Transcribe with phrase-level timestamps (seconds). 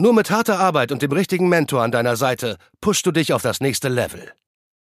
[0.00, 3.42] Nur mit harter Arbeit und dem richtigen Mentor an deiner Seite pushst du dich auf
[3.42, 4.32] das nächste Level.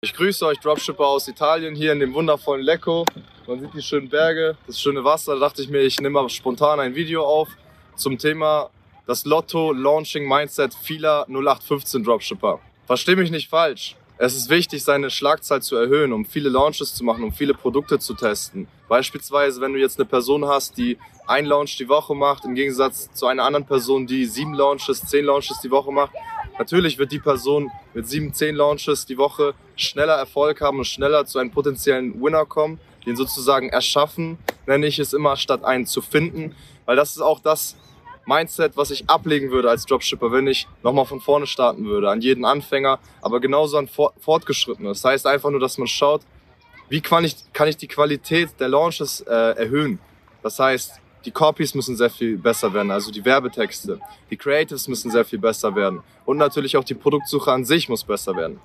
[0.00, 3.04] Ich grüße euch Dropshipper aus Italien hier in dem wundervollen Lecco.
[3.46, 5.34] Man sieht die schönen Berge, das schöne Wasser.
[5.34, 7.50] Da dachte ich mir, ich nehme mal spontan ein Video auf
[7.96, 8.70] zum Thema
[9.06, 12.60] das Lotto Launching Mindset vieler 0815 Dropshipper.
[12.86, 13.96] Versteh mich nicht falsch.
[14.16, 17.98] Es ist wichtig, seine Schlagzahl zu erhöhen, um viele Launches zu machen, um viele Produkte
[17.98, 18.68] zu testen.
[18.88, 23.12] Beispielsweise, wenn du jetzt eine Person hast, die ein Launch die Woche macht, im Gegensatz
[23.12, 26.12] zu einer anderen Person, die sieben Launches, zehn Launches die Woche macht.
[26.58, 31.26] Natürlich wird die Person mit sieben, zehn Launches die Woche schneller Erfolg haben und schneller
[31.26, 36.00] zu einem potenziellen Winner kommen, den sozusagen erschaffen, nenne ich es immer, statt einen zu
[36.00, 36.54] finden.
[36.84, 37.74] Weil das ist auch das,
[38.26, 42.20] Mindset, was ich ablegen würde als Dropshipper, wenn ich nochmal von vorne starten würde, an
[42.20, 44.88] jeden Anfänger, aber genauso an Fortgeschrittene.
[44.88, 46.22] Das heißt einfach nur, dass man schaut,
[46.88, 49.98] wie kann ich, kann ich die Qualität der Launches äh, erhöhen.
[50.42, 53.98] Das heißt, die Copies müssen sehr viel besser werden, also die Werbetexte.
[54.30, 56.02] Die Creatives müssen sehr viel besser werden.
[56.26, 58.60] Und natürlich auch die Produktsuche an sich muss besser werden.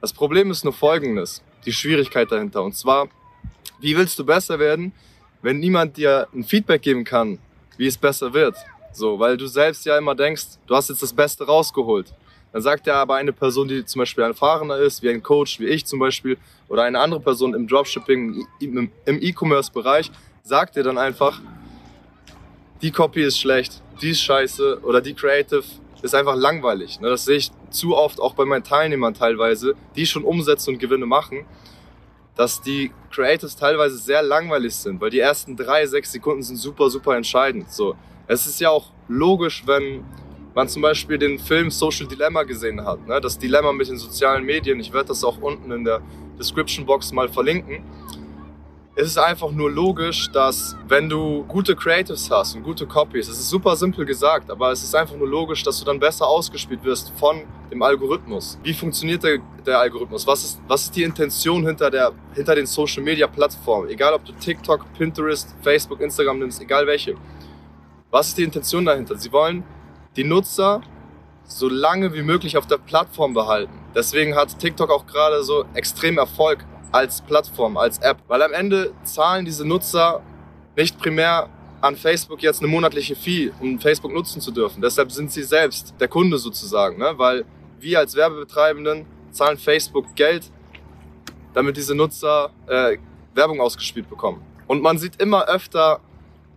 [0.00, 2.62] Das Problem ist nur folgendes, die Schwierigkeit dahinter.
[2.62, 3.08] Und zwar,
[3.80, 4.92] wie willst du besser werden,
[5.40, 7.38] wenn niemand dir ein Feedback geben kann,
[7.78, 8.56] wie es besser wird?
[8.96, 12.14] So, weil du selbst ja immer denkst, du hast jetzt das Beste rausgeholt.
[12.52, 15.66] Dann sagt er aber eine Person, die zum Beispiel erfahrener ist, wie ein Coach, wie
[15.66, 16.38] ich zum Beispiel,
[16.68, 20.10] oder eine andere Person im Dropshipping, im E-Commerce-Bereich,
[20.42, 21.40] sagt dir dann einfach,
[22.80, 25.64] die Copy ist schlecht, die ist scheiße oder die Creative
[26.00, 26.98] ist einfach langweilig.
[27.00, 30.78] Ne, das sehe ich zu oft auch bei meinen Teilnehmern teilweise, die schon Umsätze und
[30.78, 31.44] Gewinne machen,
[32.34, 36.88] dass die Creatives teilweise sehr langweilig sind, weil die ersten drei, sechs Sekunden sind super,
[36.88, 37.70] super entscheidend.
[37.70, 40.04] So, es ist ja auch logisch, wenn
[40.54, 43.20] man zum Beispiel den Film Social Dilemma gesehen hat, ne?
[43.20, 44.80] das Dilemma mit den sozialen Medien.
[44.80, 46.00] Ich werde das auch unten in der
[46.38, 47.84] Description Box mal verlinken.
[48.98, 53.38] Es ist einfach nur logisch, dass wenn du gute Creatives hast und gute Copies, es
[53.38, 56.82] ist super simpel gesagt, aber es ist einfach nur logisch, dass du dann besser ausgespielt
[56.82, 58.58] wirst von dem Algorithmus.
[58.62, 60.26] Wie funktioniert der, der Algorithmus?
[60.26, 63.90] Was ist, was ist die Intention hinter, der, hinter den Social Media Plattformen?
[63.90, 67.16] Egal ob du TikTok, Pinterest, Facebook, Instagram nimmst, egal welche.
[68.10, 69.16] Was ist die Intention dahinter?
[69.16, 69.64] Sie wollen
[70.16, 70.80] die Nutzer
[71.44, 73.72] so lange wie möglich auf der Plattform behalten.
[73.94, 78.92] Deswegen hat TikTok auch gerade so extrem Erfolg als Plattform, als App, weil am Ende
[79.04, 80.22] zahlen diese Nutzer
[80.76, 81.48] nicht primär
[81.80, 84.80] an Facebook jetzt eine monatliche Fee, um Facebook nutzen zu dürfen.
[84.80, 87.14] Deshalb sind sie selbst der Kunde sozusagen, ne?
[87.16, 87.44] weil
[87.78, 90.50] wir als Werbebetreibenden zahlen Facebook Geld,
[91.52, 92.98] damit diese Nutzer äh,
[93.34, 94.42] Werbung ausgespielt bekommen.
[94.66, 96.00] Und man sieht immer öfter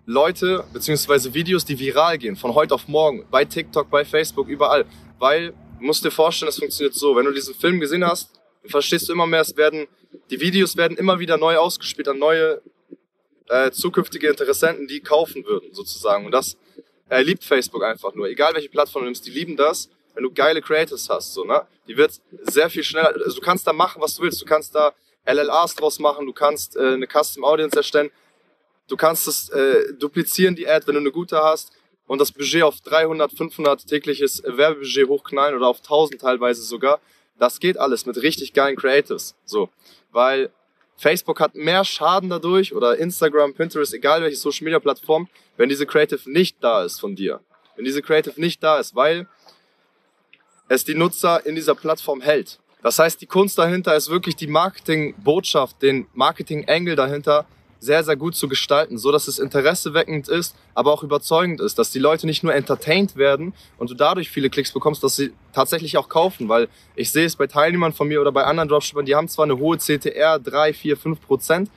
[0.09, 1.35] Leute bzw.
[1.35, 4.87] Videos, die viral gehen, von heute auf morgen, bei TikTok, bei Facebook, überall.
[5.19, 8.31] Weil, du musst dir vorstellen, es funktioniert so, wenn du diesen Film gesehen hast,
[8.65, 9.87] verstehst du immer mehr, es werden,
[10.31, 12.59] die Videos werden immer wieder neu ausgespielt an neue
[13.49, 16.25] äh, zukünftige Interessenten, die kaufen würden, sozusagen.
[16.25, 16.57] Und das
[17.09, 18.27] äh, liebt Facebook einfach nur.
[18.29, 21.67] Egal welche Plattform du nimmst, die lieben das, wenn du geile Creators hast, so, ne?
[21.87, 24.41] Die wird sehr viel schneller, also du kannst da machen, was du willst.
[24.41, 24.91] Du kannst da
[25.27, 28.09] LLAs draus machen, du kannst äh, eine Custom Audience erstellen.
[28.89, 31.71] Du kannst es äh, duplizieren, die Ad, wenn du eine gute hast
[32.07, 36.99] und das Budget auf 300, 500 tägliches Werbebudget hochknallen oder auf 1000 teilweise sogar.
[37.37, 39.35] Das geht alles mit richtig geilen Creatives.
[39.45, 39.69] So,
[40.11, 40.49] weil
[40.97, 45.85] Facebook hat mehr Schaden dadurch oder Instagram, Pinterest, egal welche Social Media Plattform, wenn diese
[45.85, 47.41] Creative nicht da ist von dir.
[47.75, 49.27] Wenn diese Creative nicht da ist, weil
[50.67, 52.59] es die Nutzer in dieser Plattform hält.
[52.81, 57.45] Das heißt, die Kunst dahinter ist wirklich die Marketingbotschaft, den Marketing-Angle dahinter
[57.79, 61.91] sehr, sehr gut zu gestalten, so dass es interesseweckend ist, aber auch überzeugend ist, dass
[61.91, 65.97] die Leute nicht nur entertained werden und du dadurch viele Klicks bekommst, dass sie tatsächlich
[65.97, 69.15] auch kaufen, weil ich sehe es bei Teilnehmern von mir oder bei anderen Dropshippern, die
[69.15, 71.69] haben zwar eine hohe CTR, 3, 4, 5 Prozent,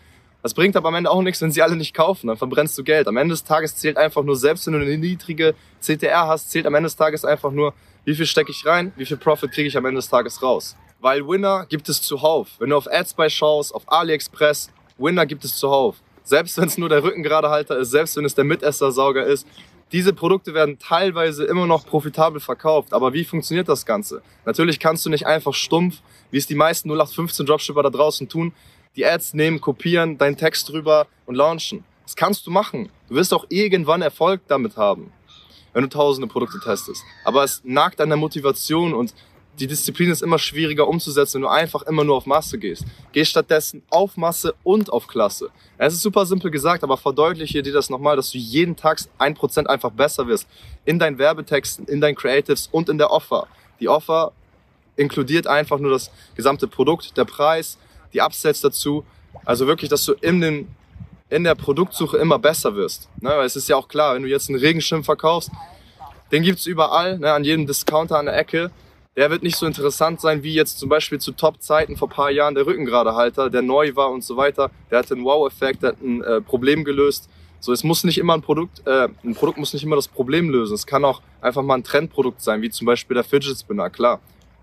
[0.43, 2.83] das bringt aber am Ende auch nichts, wenn sie alle nicht kaufen, dann verbrennst du
[2.83, 3.07] Geld.
[3.07, 6.67] Am Ende des Tages zählt einfach nur, selbst wenn du eine niedrige CTR hast, zählt
[6.67, 7.75] am Ende des Tages einfach nur,
[8.05, 10.77] wie viel stecke ich rein, wie viel Profit kriege ich am Ende des Tages raus.
[10.99, 12.49] Weil Winner gibt es zuhauf.
[12.59, 15.97] Wenn du auf AdSpy schaust, auf AliExpress, Winner gibt es zuhauf.
[16.25, 19.47] Selbst wenn es nur der Rückengeradehalter ist, selbst wenn es der Mitessersauger ist,
[19.93, 22.95] diese Produkte werden teilweise immer noch profitabel verkauft.
[22.95, 24.23] Aber wie funktioniert das Ganze?
[24.47, 26.01] Natürlich kannst du nicht einfach stumpf,
[26.31, 28.53] wie es die meisten 0815 Dropshipper da draußen tun,
[28.97, 31.85] die Ads nehmen, kopieren, deinen Text drüber und launchen.
[32.05, 32.89] Das kannst du machen.
[33.09, 35.13] Du wirst auch irgendwann Erfolg damit haben,
[35.73, 37.03] wenn du tausende Produkte testest.
[37.25, 39.15] Aber es nagt an der Motivation und
[39.59, 42.85] die Disziplin ist immer schwieriger umzusetzen, wenn du einfach immer nur auf Masse gehst.
[43.13, 45.51] Geh stattdessen auf Masse und auf Klasse.
[45.77, 49.35] Es ist super simpel gesagt, aber verdeutliche dir das nochmal, dass du jeden Tag ein
[49.35, 50.49] Prozent einfach besser wirst.
[50.85, 53.47] In deinen Werbetexten, in deinen Creatives und in der Offer.
[53.79, 54.33] Die Offer
[54.97, 57.79] inkludiert einfach nur das gesamte Produkt, der Preis,
[58.13, 59.05] die Upsells dazu.
[59.45, 60.75] Also wirklich, dass du in, den,
[61.29, 63.09] in der Produktsuche immer besser wirst.
[63.21, 63.31] Ne?
[63.31, 65.51] Weil es ist ja auch klar, wenn du jetzt einen Regenschirm verkaufst,
[66.31, 67.33] den gibt's überall, ne?
[67.33, 68.71] an jedem Discounter an der Ecke.
[69.15, 72.55] Der wird nicht so interessant sein wie jetzt zum Beispiel zu Top-Zeiten vor paar Jahren
[72.55, 74.71] der Rückengeradehalter, der neu war und so weiter.
[74.91, 77.29] Der hatte einen Wow-Effekt, der hat ein äh, Problem gelöst.
[77.61, 80.49] So, es muss nicht immer ein Produkt, äh, ein Produkt muss nicht immer das Problem
[80.49, 80.75] lösen.
[80.75, 84.21] Es kann auch einfach mal ein Trendprodukt sein, wie zum Beispiel der Fidget Spinner, klar.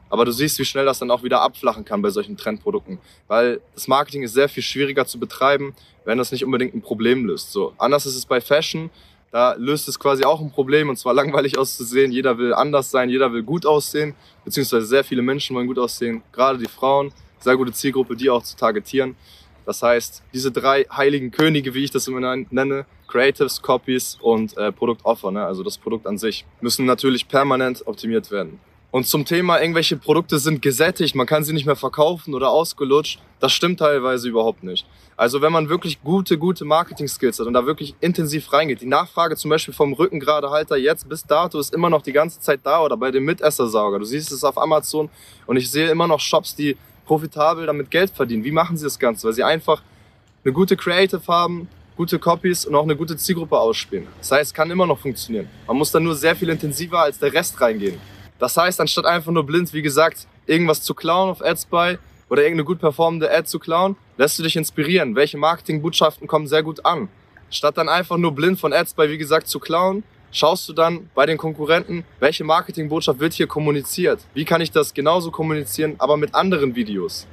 [0.10, 2.98] Aber du siehst, wie schnell das dann auch wieder abflachen kann bei solchen Trendprodukten.
[3.28, 5.75] Weil das Marketing ist sehr viel schwieriger zu betreiben,
[6.06, 7.52] wenn das nicht unbedingt ein Problem löst.
[7.52, 8.90] So, anders ist es bei Fashion.
[9.31, 12.12] Da löst es quasi auch ein Problem und zwar langweilig auszusehen.
[12.12, 14.16] Jeder will anders sein, jeder will gut aussehen,
[14.46, 17.12] beziehungsweise sehr viele Menschen wollen gut aussehen, gerade die Frauen.
[17.40, 19.16] Sehr gute Zielgruppe, die auch zu targetieren.
[19.66, 24.72] Das heißt, diese drei heiligen Könige, wie ich das immer nenne, Creatives, Copies und äh,
[24.72, 25.46] Produktoffer, ne?
[25.46, 28.60] also das Produkt an sich, müssen natürlich permanent optimiert werden.
[28.92, 33.20] Und zum Thema, irgendwelche Produkte sind gesättigt, man kann sie nicht mehr verkaufen oder ausgelutscht,
[33.40, 34.88] das stimmt teilweise überhaupt nicht.
[35.16, 39.36] Also wenn man wirklich gute, gute Marketing-Skills hat und da wirklich intensiv reingeht, die Nachfrage
[39.36, 42.98] zum Beispiel vom Rückengeradehalter jetzt bis dato ist immer noch die ganze Zeit da oder
[42.98, 44.00] bei dem Mitessersauger.
[44.00, 45.10] Du siehst es auf Amazon
[45.46, 46.76] und ich sehe immer noch Shops, die
[47.06, 48.44] profitabel damit Geld verdienen.
[48.44, 49.28] Wie machen sie das Ganze?
[49.28, 49.84] Weil sie einfach
[50.44, 54.08] eine gute Creative haben, gute Copies und auch eine gute Zielgruppe ausspielen.
[54.18, 55.48] Das heißt, es kann immer noch funktionieren.
[55.68, 58.00] Man muss dann nur sehr viel intensiver als der Rest reingehen.
[58.40, 61.98] Das heißt, anstatt einfach nur blind, wie gesagt, irgendwas zu klauen auf AdSpy
[62.30, 65.16] oder irgendeine gut performende Ad zu klauen, lässt du dich inspirieren.
[65.16, 67.10] Welche Marketingbotschaften kommen sehr gut an?
[67.52, 71.26] Statt dann einfach nur blind von AdSpy, wie gesagt, zu klauen, schaust du dann bei
[71.26, 74.22] den Konkurrenten, welche Marketingbotschaft wird hier kommuniziert?
[74.34, 77.28] Wie kann ich das genauso kommunizieren, aber mit anderen Videos?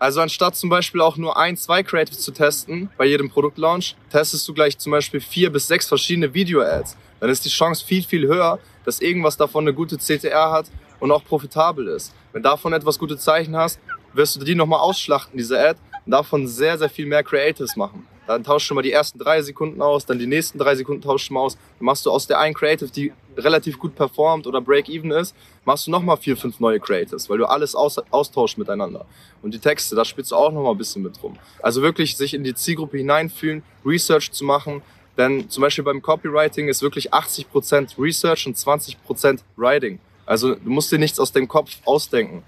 [0.00, 4.46] Also anstatt zum Beispiel auch nur ein, zwei Creatives zu testen bei jedem Produktlaunch, testest
[4.46, 6.96] du gleich zum Beispiel vier bis sechs verschiedene Video-Ads.
[7.20, 11.12] Dann ist die Chance viel, viel höher, dass irgendwas davon eine gute CTR hat und
[11.12, 12.14] auch profitabel ist.
[12.32, 13.78] Wenn davon etwas gute Zeichen hast,
[14.14, 18.06] wirst du die nochmal ausschlachten, diese Ad, und davon sehr, sehr viel mehr Creatives machen.
[18.26, 21.28] Dann tauschst du mal die ersten drei Sekunden aus, dann die nächsten drei Sekunden tauschst
[21.28, 21.54] du mal aus.
[21.54, 25.34] Dann machst du aus der einen Creative, die relativ gut performt oder Break-Even ist,
[25.66, 29.04] machst du nochmal vier, fünf neue Creatives, weil du alles aus, austauschst miteinander.
[29.42, 31.36] Und die Texte, da spielst du auch nochmal ein bisschen mit rum.
[31.62, 34.82] Also wirklich sich in die Zielgruppe hineinfühlen, Research zu machen,
[35.18, 39.98] denn zum Beispiel beim Copywriting ist wirklich 80% Research und 20% Writing.
[40.24, 42.44] Also du musst dir nichts aus dem Kopf ausdenken.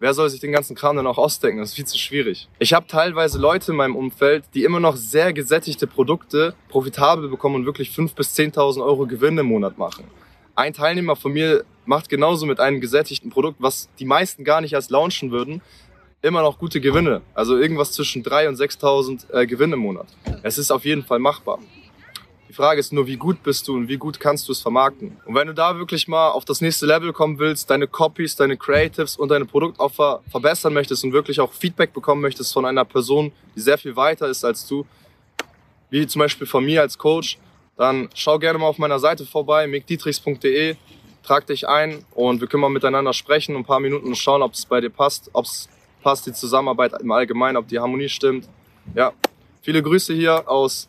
[0.00, 1.60] Wer soll sich den ganzen Kram dann auch ausdenken?
[1.60, 2.48] Das ist viel zu schwierig.
[2.58, 7.56] Ich habe teilweise Leute in meinem Umfeld, die immer noch sehr gesättigte Produkte profitabel bekommen
[7.56, 10.04] und wirklich 5.000 bis 10.000 Euro Gewinn im Monat machen.
[10.56, 14.74] Ein Teilnehmer von mir macht genauso mit einem gesättigten Produkt, was die meisten gar nicht
[14.74, 15.62] als launchen würden,
[16.22, 17.22] immer noch gute Gewinne.
[17.34, 20.06] Also irgendwas zwischen 3.000 und 6.000 äh, Gewinn im Monat.
[20.42, 21.58] Es ist auf jeden Fall machbar.
[22.54, 25.16] Die Frage ist nur, wie gut bist du und wie gut kannst du es vermarkten.
[25.26, 28.56] Und wenn du da wirklich mal auf das nächste Level kommen willst, deine Copies, deine
[28.56, 33.32] Creatives und deine Produktoffer verbessern möchtest und wirklich auch Feedback bekommen möchtest von einer Person,
[33.56, 34.86] die sehr viel weiter ist als du,
[35.90, 37.38] wie zum Beispiel von mir als Coach,
[37.76, 40.76] dann schau gerne mal auf meiner Seite vorbei, mickdietrichs.de,
[41.24, 44.52] trag dich ein und wir können mal miteinander sprechen, ein paar Minuten und schauen, ob
[44.52, 45.68] es bei dir passt, ob es
[46.04, 48.48] passt, die Zusammenarbeit im Allgemeinen, ob die Harmonie stimmt.
[48.94, 49.12] Ja,
[49.60, 50.88] viele Grüße hier aus